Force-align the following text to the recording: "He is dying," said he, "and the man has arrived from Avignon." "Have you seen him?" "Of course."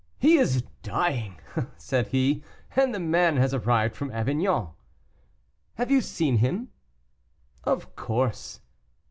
"He 0.17 0.37
is 0.39 0.63
dying," 0.81 1.35
said 1.77 2.07
he, 2.07 2.43
"and 2.75 2.91
the 2.91 2.99
man 2.99 3.37
has 3.37 3.53
arrived 3.53 3.95
from 3.95 4.09
Avignon." 4.09 4.71
"Have 5.75 5.91
you 5.91 6.01
seen 6.01 6.37
him?" 6.37 6.69
"Of 7.65 7.95
course." 7.95 8.61